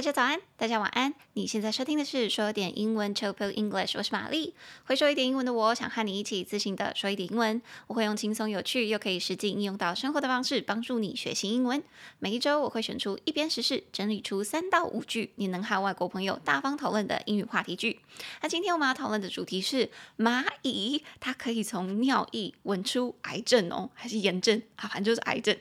[0.00, 1.12] 大家早安，大家晚安。
[1.34, 4.54] 你现在收听的是说点英文 Chill English，我是玛丽。
[4.84, 7.60] 会说一点英文的我，想和你一起自信的说一点英文。
[7.86, 11.82] 我会用轻松有趣又可以实际应用到生活的方式，帮助你学习英文。
[12.18, 18.00] 每一周我会选出一篇时事，整理出三到五句你能和外国朋友大方讨论的英语话题句。
[18.40, 24.88] 那今天我们要讨论的主题是蚂蚁，它可以从尿液闻出癌症哦，还是炎症啊？
[24.88, 25.54] 反正就是癌症。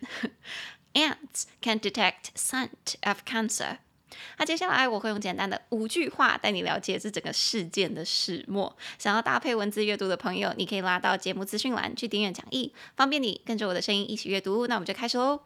[0.93, 3.79] Ants can detect scent of cancer.
[4.37, 8.75] 那接下来我会用简单的五句话带你了解这整个事件的始末。
[8.97, 14.67] 想要搭配文字阅读的朋友，你可以拉到节目资讯栏去订阅讲义，方便你跟着我的声音一起阅读。
[14.67, 15.41] 那我们就开始喽。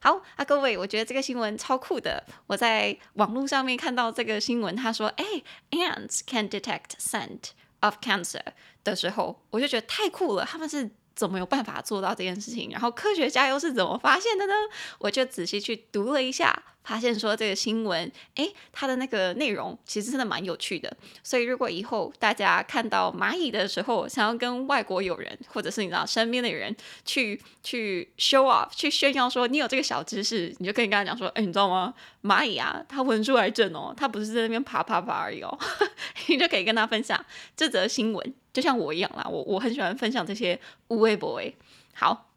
[0.00, 2.22] 好啊，各位，我觉得这个新闻超酷的。
[2.46, 5.24] 我在网络上面看到这个新闻，他说：“哎
[5.70, 7.50] ，ants can detect scent
[7.80, 8.42] of cancer”
[8.84, 10.44] 的时候，我就觉得太酷了。
[10.44, 12.70] 他们是怎么有办法做到这件事情？
[12.70, 14.52] 然后科学家又是怎么发现的呢？
[14.98, 16.62] 我就仔细去读了一下。
[16.84, 20.92] 发现说这个新闻，诶，它的那个内容其实真的蛮有趣的。
[21.22, 31.94] 所以如果以后大家看到蚂蚁的时候，想要跟外国友人或者是你知道身边的人去去 show off，去炫耀说你有这个小知识，你就可以跟他讲说，诶，你知道吗？
[32.24, 35.56] 蚂蚁啊，它闻出癌症哦，它不是在那边爬爬爬而已哦。
[36.26, 37.24] 你就可以跟他分享
[37.56, 41.54] 这则新闻，就像我一样啦，我我很喜欢分享这些无微博诶。
[41.94, 42.28] 好。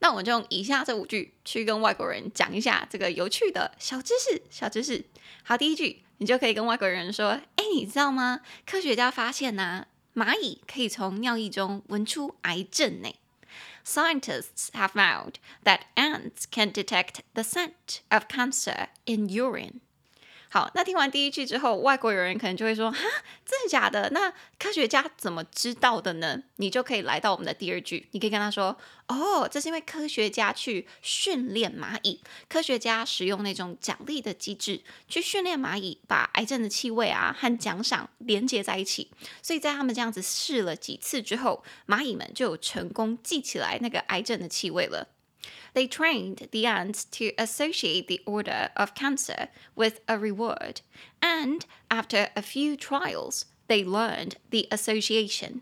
[0.00, 4.42] 那我就用以下这五句去跟外国人讲一下这个有趣的小知识。
[4.50, 5.02] 小知识，
[5.44, 8.40] 好，第一句你就可以跟外国人说：“哎，你知道吗？
[8.66, 13.14] 科学家发现呐，蚂蚁可以从尿液中闻出癌症呢。
[13.86, 15.34] ”Scientists have found
[15.64, 19.80] that ants can detect the scent of cancer in urine.
[20.54, 22.98] 好，那听完第一句之后，外国友人可能就会说：“哈，
[23.44, 24.08] 真的假的？
[24.10, 39.10] 那科学家怎么知道的呢？”你就可以来到我们的第二句，你可以跟他说：“哦，这是因为科学家去训练蚂蚁，科学家使用那种奖励的机制去训练蚂蚁，把癌症的气味啊和奖赏连接在一起。
[39.42, 45.08] 所以在他们这样子试了几次之后，蚂蚁们就成功记起来那个癌症的气味了。”
[45.73, 50.81] They trained the ants to associate the odor of cancer with a reward,
[51.21, 55.61] and after a few trials, they learned the association.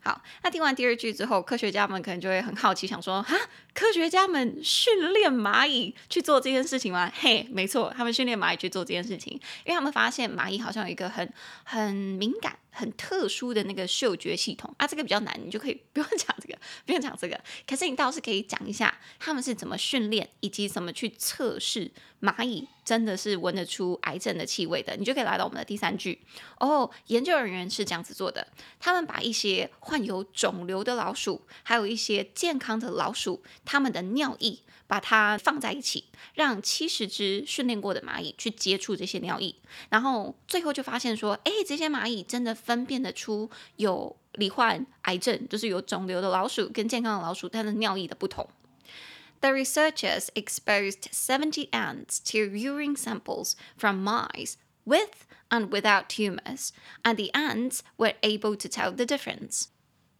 [0.00, 3.36] 好，那听完第二句之后，科学家们可能就会很好奇，想说：哈，
[3.73, 7.11] 科学家们训练蚂蚁去做这件事情吗？
[7.13, 9.33] 嘿，没错，他们训练蚂蚁去做这件事情，
[9.65, 11.31] 因为他们发现蚂蚁好像有一个很
[11.63, 12.57] 很敏感。
[12.75, 16.57] 很特殊的那个嗅觉系统啊，这个比较难，你就可以不用讲这个，
[16.87, 17.39] 不用讲这个。
[17.67, 24.95] 可是你倒是可以讲一下他们是怎么训练，以及怎么去测试蚂蚁真的是闻得出癌症的气味的。
[24.97, 26.19] 你就可以来到我们的第三句
[26.59, 26.89] 哦。
[27.05, 28.47] 研究人员是这样子做的，
[28.79, 34.59] 他们把一些患有肿瘤的老鼠，还有一些健康的老鼠，他们的尿液。
[34.85, 39.55] 把它放在一起，让七十只训练过的蚂蚁去接触这些尿液，
[39.89, 48.47] 然后最后就发现说，哎，这些蚂蚁真的分辨得出有罹患癌症，就是有肿瘤的老鼠跟健康的老鼠它的尿液的不同。
[49.39, 56.69] The researchers exposed seventy ants to urine samples from mice with and without tumors,
[57.01, 59.67] and the ants were able to tell the difference.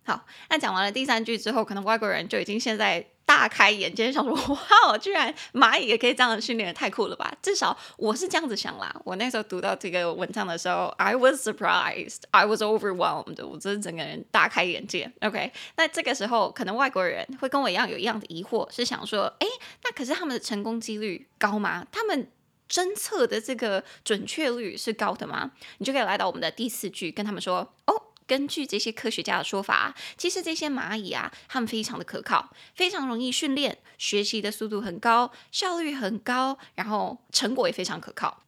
[0.03, 3.09] 好，那讲完了第三句之后，可能外国人就已经现在。
[3.35, 7.33] 大开眼界，想说哇，居然蚂蚁也可以这样训练，太酷了吧！
[7.41, 8.95] 至少我是这样子想啦。
[9.03, 15.11] 我那时候读到这个文章的时候，I was surprised, I was overwhelmed，我真的整个人大开眼界。
[15.21, 19.47] OK，那这个时候可能外国人会跟我一样有一样的疑惑，是想说，哎，
[19.83, 21.87] 那可是他们的成功几率高吗？
[21.91, 22.31] 他们
[22.69, 25.49] 侦测的这个准确率是高的吗？
[25.79, 28.02] 你就可以来到我们的第四句，跟他们说，哦。
[28.33, 38.41] 根据这些科学家的说法，其实这些蚂蚁啊，它们非常的可靠，非常容易训练，学习的速度很高，效率很高，然后成果也非常可靠。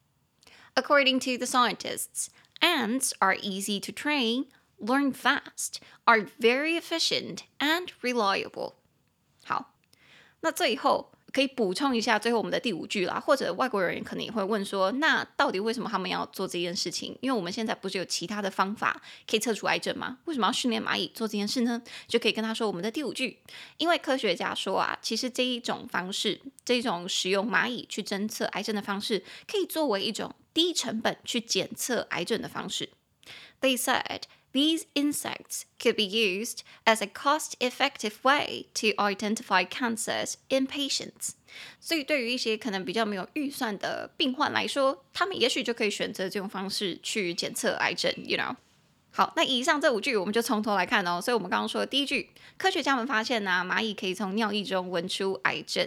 [0.74, 4.46] According to the scientists, ants are easy to train,
[4.80, 8.72] learn fast, are very efficient and reliable.
[9.44, 9.76] 好，
[10.40, 11.12] 那最后。
[11.36, 17.14] 可以补充一下最后我们的第五句啦，或者外国人可能也会问说，那到底为什么他们要做这件事情？
[17.20, 20.16] 因为我们现在不是有其他的方法可以测出癌症吗？
[20.24, 21.82] 为什么要训练蚂蚁做这件事呢？
[22.08, 23.38] 就可以跟他说我们的第五句，
[23.76, 32.88] 因为科学家说啊，其实这一种方式，这种使用蚂蚁去侦测癌症的方式，可以作为一种低成本去检测癌症的方式。
[33.60, 34.22] They said.
[34.56, 41.32] These insects could be used as a cost-effective way to identify cancers in patients.
[41.78, 48.10] 所以，对于一些可能比较没有预算的病患来说，他们也许就可以选择这种方式去检测癌症。
[48.16, 48.56] You know？
[49.10, 51.20] 好，那以上这五句我们就从头来看哦。
[51.20, 55.86] 所以，我们刚刚说的第一句，科学家们发现呢、啊，蚂蚁可以从尿液中闻出癌症。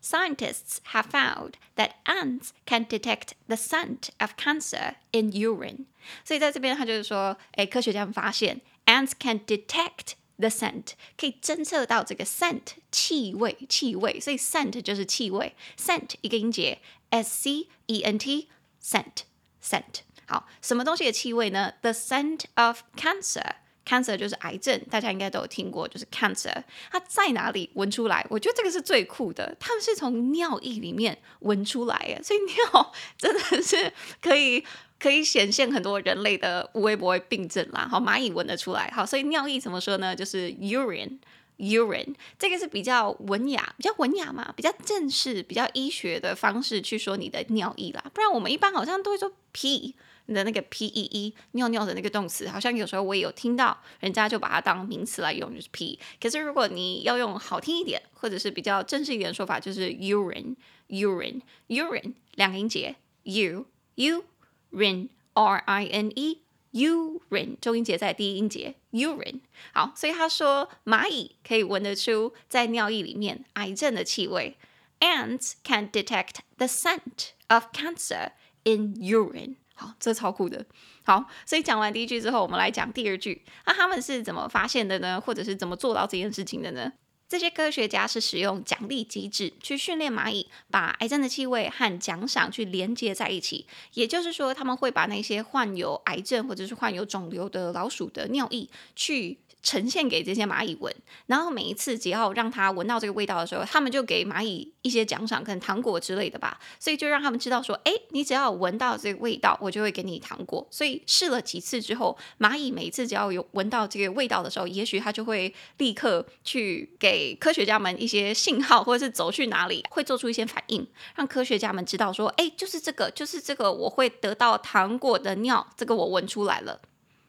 [0.00, 5.86] Scientists have found that ants can detect the scent of cancer in urine。
[6.24, 14.18] 所以在这边，他就是说，哎，科学家们发现 ants can detect the scent，可以侦测到这个 scent 气味，气味。
[14.18, 16.80] 所以 scent 就是气味，scent 一个音节，
[17.10, 18.48] s c e n t
[18.82, 19.22] scent
[19.62, 20.00] scent。
[20.26, 21.74] 好，什么东西的气味呢？
[21.82, 23.54] The scent of cancer。
[23.87, 26.61] Cancer 就是癌症，大家应该都有听过，就是 cancer。
[26.91, 28.25] 它在哪里闻出来？
[28.29, 34.61] 我觉得这个是最酷的，他们是从尿液里面闻出来耶，所以 尿真的是可以
[34.99, 37.87] 可以显现很多人类的无微不微病症啦。
[37.89, 38.91] 好，蚂蚁闻得出来。
[38.93, 40.13] 好，所以尿液怎么说呢？
[40.13, 42.13] 就是 urine，urine。
[42.37, 48.03] 这个是比较文雅，比较文雅嘛，比较正式、比较医学的方式去说你的尿液啦。
[48.13, 49.95] 不然我们一般好像都会说屁。
[50.27, 55.99] 你的那个 p e e 尿尿的那个动词，好像有时候我也有听到，人家就把它当名词来用，就是 p。
[56.21, 63.65] 可是如果你要用好听一点，或者是比较正式一点的说法，就是 urine，urine，urine 两个音节，u
[63.95, 64.23] u
[64.71, 66.41] rin r i n e
[66.73, 69.39] urine 中音节在第一音节 urine。
[69.73, 74.57] 好，所以他说蚂蚁可以闻得出在尿液里面癌症的气味
[74.99, 78.31] ，ants can detect the scent of cancer
[78.63, 79.55] in urine。
[79.77, 80.65] 好，这超酷的。
[81.03, 83.45] 好，所以讲完第一句之后，我们来讲第二句。
[83.67, 85.21] 那他们是怎么发现的呢？
[85.21, 86.91] 或者是怎么做到这件事情的呢？
[87.29, 93.67] 这些科学家是使用奖励机制去训练蚂蚁，把癌症的气味和奖赏去连接在一起。
[93.93, 99.37] 也就是说，他们会把那些患有癌症或者是患有肿瘤的老鼠的尿液去。
[99.67, 106.57] 呈现给这些蚂蚁闻，然后每一次只要让它闻到这个味道的时候，他们就给蚂蚁一些奖赏，可能糖果之类的吧。
[106.79, 110.65] 所以就让他们知道说，哎，你只要闻到这个味道，我就会给你糖果。
[110.71, 126.79] 所以试了几次之后，蚂蚁每一次只要有闻到这个味道的时候，也许它就会立刻去给科学家们一些信号，或者是走去哪里，会做出一些反应，让科学家们知道说，哎，就是这个，就是这个，我会得到糖果的尿，这个我闻出来了。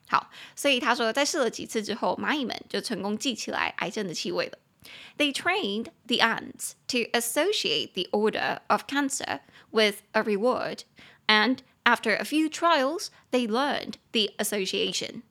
[0.08, 4.58] 好，所以他说，在试了几次之后，蚂蚁们就成功记起来癌症的气味了。
[5.18, 9.40] They trained the ants to associate the odor of cancer
[9.72, 10.82] with a reward,
[11.26, 15.22] and after a few trials, they learned the association.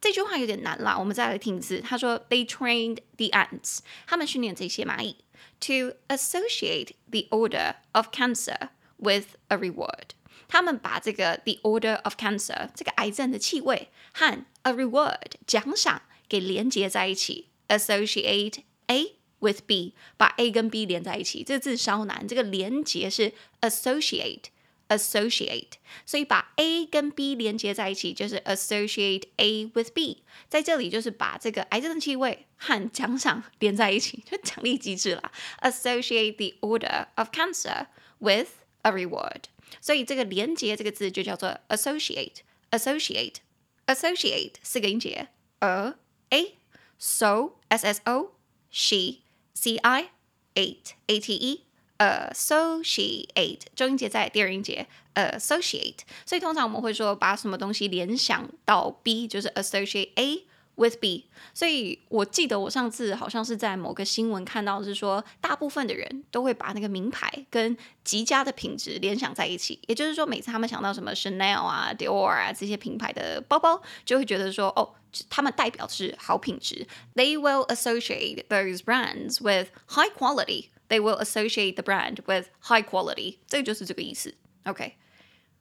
[0.00, 1.80] 这句话有点难啦，我们再来听一次。
[1.80, 5.16] 他说，They trained the ants，他们训练这些蚂蚁，
[5.60, 10.14] to associate the odor of cancer with a reward。
[10.48, 20.86] 他们把这个 the odor of cancer 这个癌症的气味和 a reward 奖赏给连接在一起，associate A with B，把 A 跟 B
[20.86, 24.44] 连在一起，这个字稍难，这个连接是 associate
[24.88, 25.72] associate，
[26.04, 35.32] 所以把 A 跟 B 连接在一起就是 associate A with B，在这里就是把这个癌症的气味和奖赏连在一起，就奖励机制啦，
[35.62, 37.86] associate the odor of cancer
[38.18, 38.48] with
[38.82, 39.44] a reward。
[39.81, 45.27] 所以这个连接这个字就叫做 associate，associate，associate 四个音节
[45.59, 45.93] ，a
[46.29, 46.57] a
[46.97, 48.33] so s s o
[48.69, 49.19] she
[49.53, 50.09] c i
[50.55, 51.63] ate a t e
[51.97, 60.43] associate 中音节在第二音节 associate，所以通常我们会说把什么东西联想到 b 就是 associate a。
[60.77, 61.25] With B，
[61.55, 69.79] 所以我记得我上次好像是在某个新闻看到，是说大部分的人都会把那个名牌跟极佳的品质联想在一起。
[69.87, 74.93] 也就是说，每次他们想到什么 Chanel 啊、Dior 啊这些品牌的包包，就会觉得说，哦，
[75.27, 76.85] 他们代表是好品质。
[77.15, 80.67] They will associate those brands with high quality.
[80.89, 83.37] They will associate the brand with high quality.
[83.47, 84.35] 这就是这个意思。
[84.65, 84.93] OK。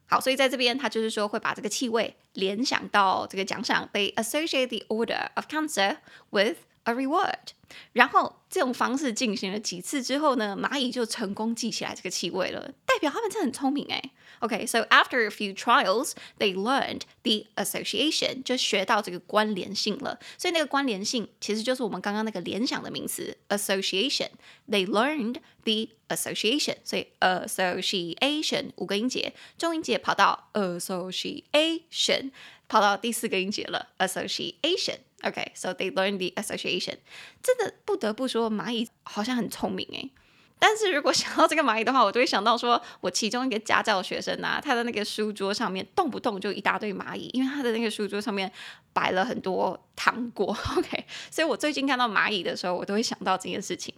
[0.06, 5.96] 好，所以在这边，他就是说会把这个气味联想到这个奖赏，They associate the order of cancer
[6.30, 7.52] with a reward。
[7.92, 14.12] 然后这种方式进行了几次之后呢，蚂蚁就成功记起来这个气味了，代表他们真的很聪明诶。
[14.40, 20.18] OK，so after a few trials, they learned the association，就学到这个关联性了。
[20.38, 24.28] 所以那个关联性其实就是我们刚刚那个联想的名词 association。
[24.68, 32.30] They learned the association，所以 association 五个音节，中音节跑到 association，
[32.68, 34.98] 跑到第四个音节了 association。
[35.26, 36.98] Okay, so they learn the association。
[37.42, 40.10] 真的不得不说，蚂蚁好像很聪明诶。
[40.58, 48.50] 但是如果想到这个蚂蚁的话，我就会想到说，我其中一个家教学生啊，他的那个书桌上面动不动就一大堆蚂蚁，因为他的那个书桌上面
[48.94, 50.56] 摆了很多糖果。
[50.78, 53.94] OK，所以我最近看到蚂蚁的时候，我都会想到这件事情。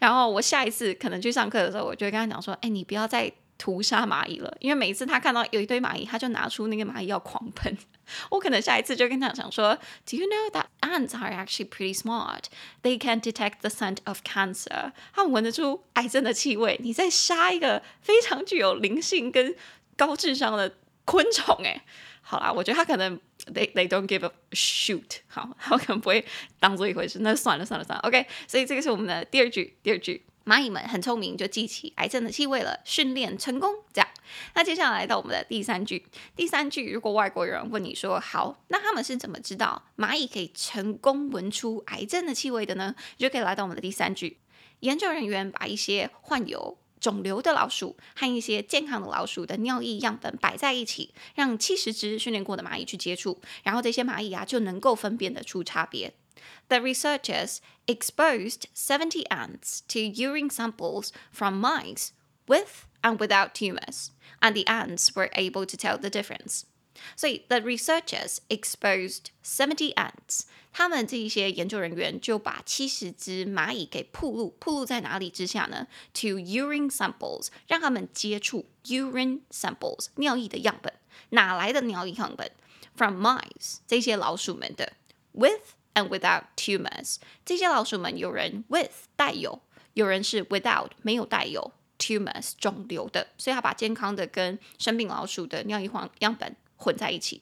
[0.00, 3.32] 然后我下一次可能去上课的时候，我就会跟他讲说，哎，你不要再
[3.62, 7.78] 屠杀蚂蚁了，因为每一次他看到有一堆蚂蚁，他就拿出那个蚂蚁要狂喷。
[8.28, 12.46] 我可能下一次就跟他讲说，Do you know that ants are actually pretty smart?
[12.82, 14.90] They can detect the scent of cancer.
[15.12, 16.80] 他们闻得出癌症的气味。
[16.82, 19.54] 你在杀一个非常具有灵性跟
[19.96, 21.82] 高智商的昆虫，诶，
[22.20, 23.16] 好啦，我觉得他可能
[23.54, 26.24] they they don't give a shoot，好，他可能不会
[26.58, 27.20] 当做一回事。
[27.20, 28.26] 那算了算了算了，OK。
[28.48, 30.24] 所以这个是我们的第二句，第二句。
[30.44, 32.80] 蚂蚁们很聪明，就记起癌症的气味了。
[32.84, 34.08] 训练成功，这样。
[34.54, 36.06] 那接下来到我们的第三句。
[36.34, 42.94] 第三句，如果外国人问你说“好”，那他们是怎么知道蚂蚁可以成功闻出癌症的气味的呢？
[43.18, 44.38] 你就可以来到我们的第三句。
[44.80, 56.14] 研究人员把一些患有肿瘤的老鼠和一些健康的老鼠的尿液样本摆在一起，让七十只训练过的蚂蚁去接触，然后这些蚂蚁啊就能够分辨得出差别。
[56.69, 62.11] The researchers exposed 70 ants to urine samples from mice
[62.45, 66.63] with and without tumors, and the ants were able to tell the difference.
[67.15, 70.41] 所以，the researchers exposed 70 ants，
[70.73, 75.87] 他们这一些研究人员就把七十只蚂蚁给暴露，暴露在哪里之下呢？
[76.15, 80.93] To urine samples，让他们接触 urine samples 尿液的样本，
[81.29, 82.51] 哪来的尿液样本？
[82.95, 84.93] From mice，这些老鼠们的，
[85.31, 85.77] with。
[85.93, 89.61] And without tumors，这些老鼠们有人 with 带有，
[89.95, 97.41] 有人是 without 没有带有 tumors 肿瘤的，所以他把健康的跟生病老鼠的尿液样样本混在一起。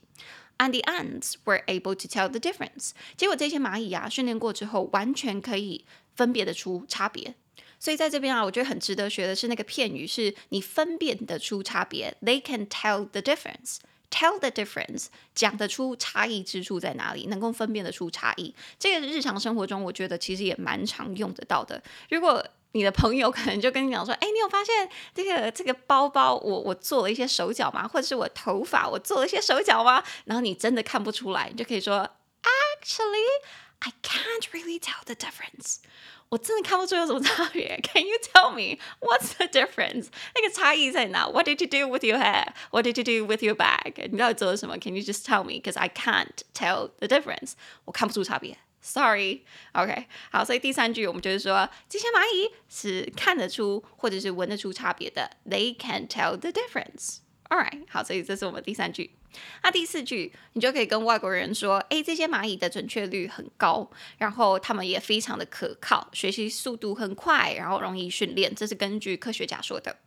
[0.57, 2.91] And the ants were able to tell the difference。
[3.17, 5.83] 结果这些蚂蚁啊，训练过之后，完全可以
[6.15, 7.35] 分别得出差别。
[7.77, 12.15] 所以在这边啊，我觉得很值得学的是那个片语，是你分辨得出差别。
[12.21, 13.79] They can tell the difference。
[14.10, 18.54] Tell the difference，讲得出差异之处在哪里，能够分辨得出差异。
[18.78, 21.80] 这个日常生活中，我觉得其实也蛮常用得到的。
[22.10, 27.86] 如果你的朋友可能就跟你讲说：“哎，你有发现这个这个包包我，我我做了一些手脚吗？
[27.86, 32.08] 或者是我头发我做了一些手脚吗？”然后你真的看不出来，你就可以说
[32.42, 33.42] ：“Actually,
[33.79, 35.77] I can't really tell the difference。”
[36.29, 37.79] 我真的看不出有什么差别。
[37.83, 40.07] Can you tell me what's the difference？
[40.33, 41.29] 那个差异在哪？
[41.29, 42.47] What did you do with your hair?
[42.71, 44.09] What did you do with your bag？
[44.11, 44.75] 你到底做了什么？
[44.79, 45.61] Can you just tell me?
[45.61, 47.53] Because I can't tell the difference。
[47.85, 48.57] 我看不出差别。
[48.81, 50.07] Sorry。OK。
[50.31, 55.37] 好，所以第三句我们就是说，这些蚂蚁是看得出或者是闻得出差别的。
[55.47, 57.85] They can tell the difference。Alright。
[57.87, 59.15] 好，所以这是我们第三句。
[59.63, 69.97] 那第四句，你就可以跟外国人说：“诶，这些蚂蚁的准确率很高，然后它们也非常的可靠，学习速度很快，然后容易训练。”这是根据科学家说的。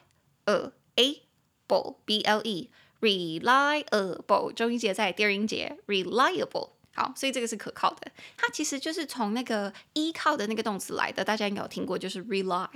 [0.46, 2.70] 呃，able b l e
[3.02, 8.10] reliable 中音节在第二音节 reliable 好，所以这个是可靠的。
[8.38, 12.70] 它其实就是从那个依靠的那个动词来的，大家应该有听过，就是 rely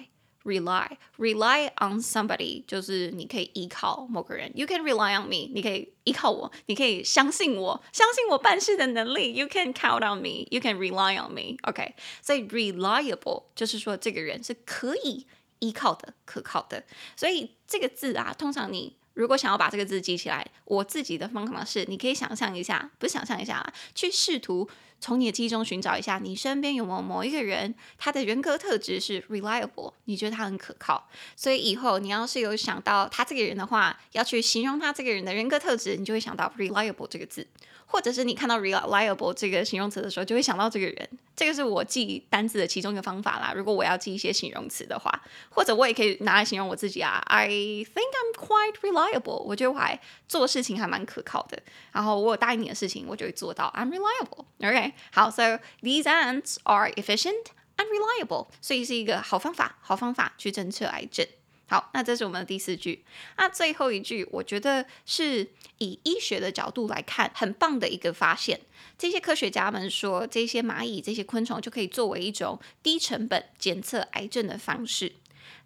[0.43, 4.51] rely rely on somebody 就是你可以依靠某个人。
[4.53, 9.33] You can rely on me，你可以依靠我，你可以相信我，相信我办事的能力。
[9.33, 15.25] You can count on me，You can rely on me。OK，所以 reliable 就是说这个人是可以。
[15.60, 16.84] 依靠的、可靠的，
[17.16, 24.68] 所以这个字啊，通常你如果想要把这个字记起来，我自己的方法是，你可以想象一下，不是想象一下，去试图
[25.00, 31.08] 从你的记忆中寻找一下，你身边有没有某一个人，他的人格特质是 reliable，你觉得他很可靠。
[31.34, 37.46] 所以以后你要是有想到他这个人的话，要去形容他这个人的人格特质，你就会想到 reliable 这个字。
[37.87, 41.09] 或者是你看到 reliable 这个形容词的时候，就会想到这个人。
[41.37, 43.52] 这个是我记单字的其中一个方法啦。
[43.55, 47.23] 如果我要记一些形容词的话，或者我也可以拿来形容我自己啊。
[47.26, 49.43] I think I'm quite reliable。
[49.43, 51.62] 我觉得我还做事情还蛮可靠的。
[51.93, 53.73] 然后我有答应你的事情，我就会做到。
[53.76, 54.47] I'm reliable。
[54.61, 57.45] OK，好，So these ants are efficient
[57.76, 58.49] and reliable。
[58.62, 61.26] 所以是一个好方法，好方法去侦测癌症。
[61.67, 63.05] 好，那这是我们的第四句。
[63.38, 68.60] 那最后一句，我觉得是以医学的角度来看，很棒的一个发现。
[68.98, 75.13] 这些科学家们说，这些蚂蚁、这些昆虫就可以作为一种低成本检测癌症的方式。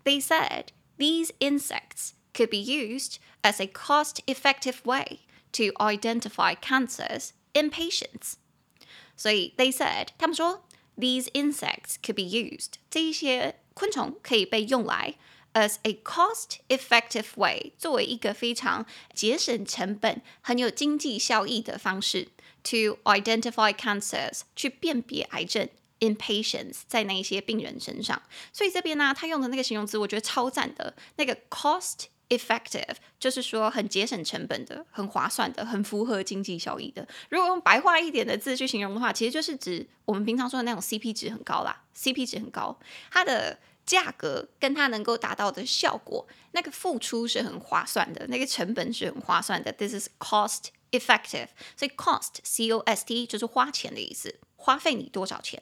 [0.04, 0.66] They said
[1.00, 5.22] these insects could be used as a cost-effective way
[5.54, 8.34] to identify cancers in patients.
[9.18, 15.16] 所以，they said 他们说，these insects could be used 这一些昆虫可以被用来。
[15.53, 22.29] As a cost-effective way，作为一个非常节省成本、很有经济效益的方式
[22.63, 28.23] ，to identify cancers，去辨别癌症，in patients，在那一些病人身上。
[28.53, 30.95] 所以这边呢，他用的那个形容词，我觉得超赞的。
[31.17, 37.09] 那个 cost-effective，就是说很节省成本的、很划算的、很符合经济效益的。
[37.29, 42.79] 如果用白话一点的字去形容的话，其实就是指我们平常说的那种 CP 值很高啦，CP 值很高，
[43.11, 43.59] 它的。
[43.91, 49.73] 价格跟它能够达到的效果，那个付出是很划算的，那个成本是很划算的。
[49.73, 51.49] This is cost effective。
[51.77, 55.61] 所以 cost c o s t 就是花钱的意思，花费你多少钱。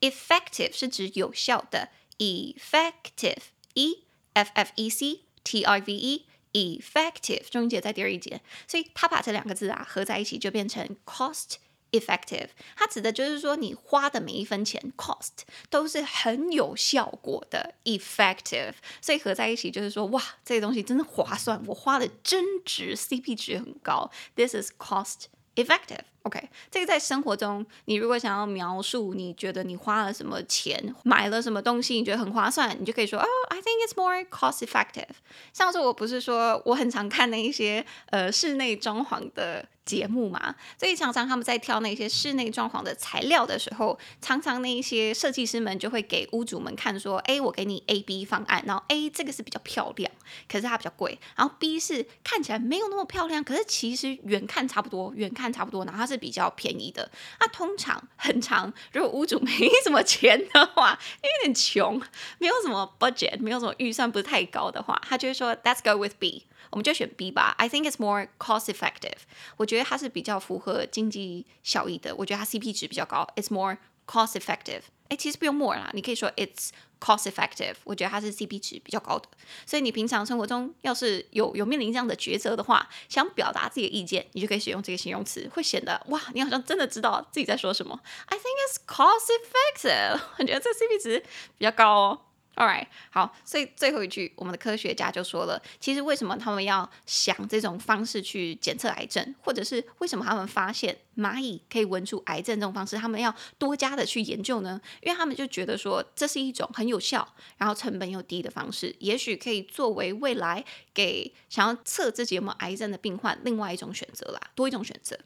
[0.00, 3.42] Effective 是指有效的，effective
[3.74, 11.58] e f f e c t i v e effective 中音节在第二节，所以它把这两个字啊合在一起就变成 cost。
[11.90, 15.30] Effective，它指的就是说你花的每一分钱，cost
[15.70, 18.74] 都是很有效果的，effective。
[19.00, 24.10] 所以合在一起就是说，哇，这个东西真的划算，我花的真值，CP 值很高。
[24.36, 26.02] This is cost effective。
[26.24, 35.08] OK，这个在生活中，你如果想要描述，你觉得你花了什么钱，买了什么东西，你觉得很划算，你就可以说，哦，I think it's more cost effective。
[35.54, 39.66] 像是我不是说我很常看那一些呃室内装潢的。
[39.88, 50.12] 节目嘛，所以常常他们在挑那些室内装潢的材料的时候，常常那一些设计师们就会给屋主们看说，哎，我给你 A、B 方案，然后 A 这个是比较漂亮，
[50.46, 57.10] 可是它比较贵，然后 B 是看起来没有那么漂亮，可是其实远看差不多，远看差不多，然后它是比较便宜的。
[57.40, 59.50] 那通常很长，如果屋主没
[59.82, 61.98] 什么钱的话，有点穷，
[62.38, 66.44] 没有什么 budget，没有什么预算不是太高的话，他就会说，Let's go with B。
[66.70, 67.54] 我们就选 B 吧。
[67.58, 69.18] I think it's more cost effective。
[69.56, 72.14] 我觉得它是比较符合经济效益的。
[72.16, 73.26] 我觉得它 CP 值比较高。
[73.36, 74.82] It's more cost effective。
[75.08, 76.68] 哎，其实不用 more 啦，你可以说 it's
[77.00, 77.76] cost effective。
[77.84, 79.26] 我觉得它是 CP 值比较高的。
[79.64, 87.98] 所以你平常生活中要是有有面临这样的抉择的话，想表达自己的意见，你就可以使用这个形容词，会显得哇，你好像真的知道自己在说什么。
[88.26, 90.20] I think it's cost effective。
[90.38, 91.24] 我觉得这 CP 值
[91.56, 92.20] 比较高哦。
[92.58, 104.80] Alright，好，所以最后一句，我们的科学家就说了，其实为什么他们要想这种方式去检测癌症，或者是为什么他们发现蚂蚁可以闻出癌症这种方式，他们要多加的去研究呢？
[105.00, 115.16] 因为他们就觉得说，这是一种很有效，然后成本又低的方式，也许可以作为未来给想要测自己有没有癌症的病患另外一种选择啦，多一种选择。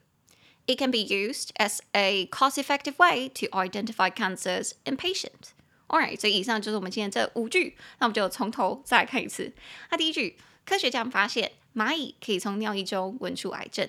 [0.66, 5.55] It can be used as a cost-effective way to identify cancers in patients.
[5.92, 9.52] All right，所以以上就是我们今天这五句，那我们就从头再来看一次。
[9.90, 13.87] 那第一句，科学家们发现蚂蚁可以从尿液中闻出癌症。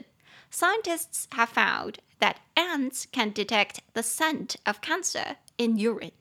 [0.52, 6.12] Scientists have found that ants can detect the scent of cancer in urine。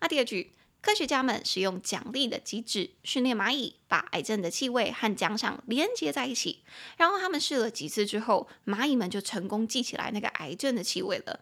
[0.00, 6.62] 那第二句，科学家们使用奖励的机制训练蚂蚁把癌症的气味和奖赏连接在一起，
[6.96, 11.40] 然后他们试了几次之后，蚂蚁们就成功记起来那个癌症的气味了。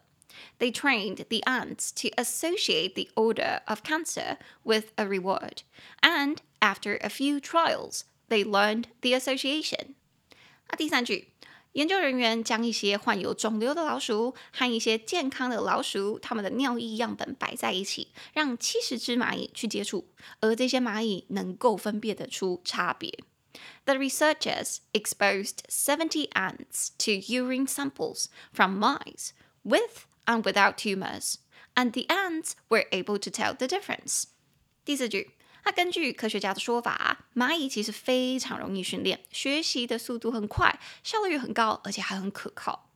[0.60, 5.64] They trained the ants to associate the odor of cancer with a reward,
[6.02, 9.96] and after a few trials, they learned the association.
[10.70, 11.30] 那第三句，
[11.74, 20.08] 研究人员将一些患有肿瘤的老鼠和一些健康的老鼠，它们的尿液样本摆在一起，让七十只蚂蚁去接触，
[20.40, 23.12] 而这些蚂蚁能够分辨得出差别。
[23.86, 29.32] The researchers exposed seventy ants to urine samples from mice
[29.64, 31.36] with and without tumors,
[31.76, 34.26] and the ants were able to tell the difference.
[34.84, 35.32] 第四句，
[35.66, 42.90] 那根据科学家的说法，蚂蚁其实非常容易训练，学习的速度很快，效率很高，而且还很可靠。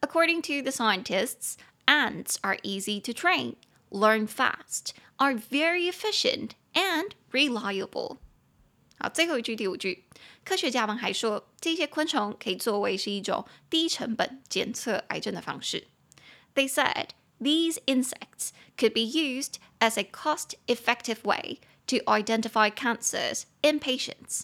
[0.00, 1.54] According to the scientists,
[1.86, 3.54] Ants are easy to train,
[3.90, 8.18] learn fast, are very efficient and reliable.
[8.98, 10.04] 好，最后一句，第五句，
[10.44, 15.86] 科学家们还说，这些昆虫可以作为是一种低成本检测癌症的方式。
[16.54, 17.08] They said
[17.40, 24.42] these insects could be used as a cost-effective way to identify cancers in patients.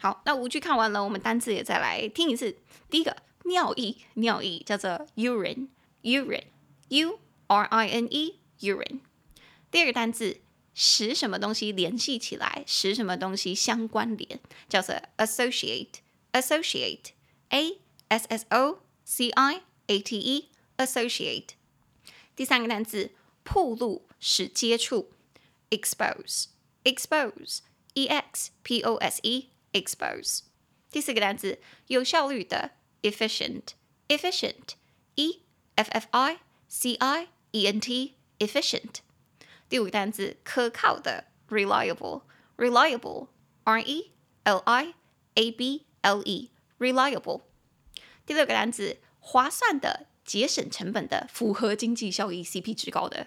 [0.00, 2.56] 好，那五句看完了，我们单词也再来听一次。
[2.90, 9.00] 第一个，尿液，尿液叫做 urine，urine，u r i n e，urine。
[9.70, 10.40] 第二个单词，
[10.74, 20.47] 使什么东西联系起来，使什么东西相关联，叫做 associate，associate，a s s o c i a t
[20.78, 21.50] e，associate。
[22.36, 23.12] 第三个单词，
[23.42, 25.10] 暴露，使接触，
[25.70, 30.42] expose，expose，e x p o s e。expose。
[30.92, 32.70] 第四个单词，有效率的，
[33.02, 35.40] efficient，efficient，e
[35.74, 36.38] f f i
[36.68, 38.98] c i e n t，efficient。
[39.68, 44.12] 第五个单词，可靠的，reliable，reliable，r e
[44.44, 44.94] l i
[45.34, 47.42] a b l e，reliable。
[48.24, 53.25] 第六个单词，划算的， 节省成本的，符合经济效益，CP 值高的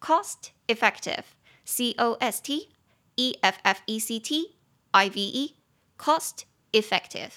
[0.00, 2.68] ，cost effective，c o s t
[3.16, 4.54] e f f e c t
[4.92, 5.56] i v e。
[5.98, 7.30] Cost effective。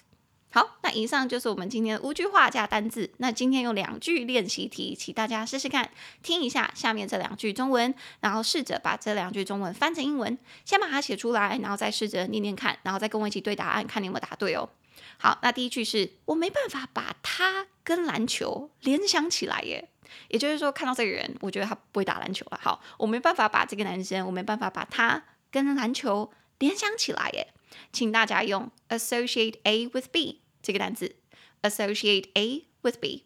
[0.51, 3.11] 好，那以上就是我们今天的五句话加单字。
[3.17, 5.89] 那今天有两句练习题，请大家试试看，
[6.21, 14.69] 听一下下面这两句中文，然后试着把这两句中文翻成英文，先把它写出来，然后再试着念念看，然后再跟我一起对答案，看你有没有答对哦。
[15.17, 19.89] 好，那第一句是我没办法把他跟篮球联想起来耶，
[20.29, 22.59] 也就是说看到这个人，我觉得他不会打篮球了。
[22.61, 27.53] 好，我没办法把这个男生，我没办法把他跟篮球联想起来耶。
[27.91, 31.15] 请大家用 associate A with B 这个单词
[31.61, 33.25] ，associate A with B。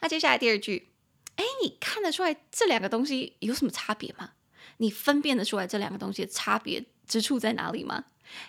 [0.00, 0.92] 那接下来第二句，
[1.36, 4.32] 哎，你看得出来这两个东西有什么差别吗？
[4.78, 8.04] 你分辨得出来这两个东西的差别之处在哪里吗？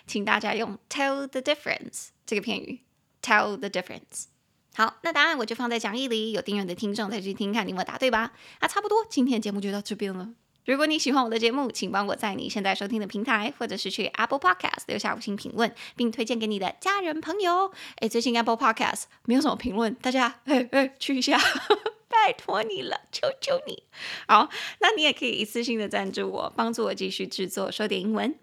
[0.06, 2.80] 请大家用 tell the difference 这个片语
[3.22, 4.26] ，tell the difference。
[4.74, 8.32] 好，那答案我就放在讲义里，有订阅的听众再去听看，你有没有答对吧？
[8.60, 10.30] 那差不多，今天的节目就到这边了。
[10.64, 17.72] 如果你喜欢我的节目，请帮我在你现在收听的平台，或者是去 Apple Podcast 留下五星评论，并推荐给你的家人朋友。
[17.96, 21.36] 诶，最近 Apple Podcast 没有什么评论，大家诶诶去一下，
[22.08, 23.82] 拜托你了，求求你。
[24.28, 28.34] 好，那你也可以一次性的赞助我，帮助我继续制作说点英文。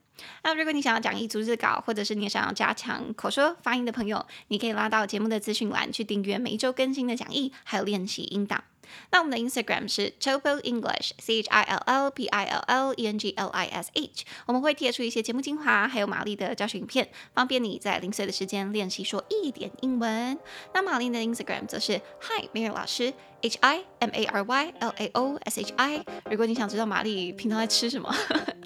[0.43, 8.63] 那如果你想要讲义逐字稿，或者是你想要加强口说发音的朋友，你可以拉到节目的资讯栏去订阅每一周更新的讲义，还有练习音档。
[9.11, 13.31] 那我们的 Instagram 是 Chill English，C H I L L P I L L E N G
[13.31, 14.25] L I S H。
[14.45, 20.37] 我们会贴出一些节目精华，还有玛丽的教学影片，方便你在零碎的时间练习说一点英文。
[20.73, 25.73] 那玛丽的 Instagram 则是 Hi Mary 老师，H I M A R Y L A O S H
[25.77, 26.05] I。
[26.29, 28.13] 如果你想知道玛丽平常在吃什么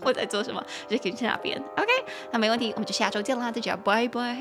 [0.01, 1.57] 或在做什么，就可以去那边。
[1.77, 1.87] OK，
[2.31, 4.37] 那没问题，我们就下周见啦，大家拜拜。